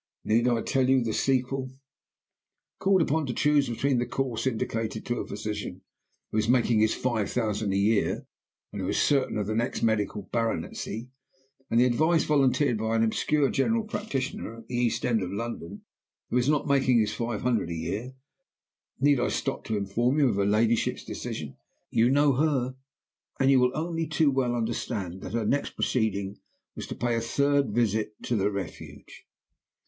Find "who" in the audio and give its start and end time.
6.31-6.39, 8.81-8.87, 16.31-16.37